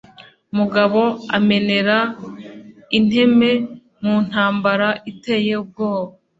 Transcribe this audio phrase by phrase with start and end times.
[0.57, 1.01] Mugabo
[1.37, 1.97] umenera
[2.97, 3.49] inteme
[4.03, 6.11] Mu ntambara iteye ubwoba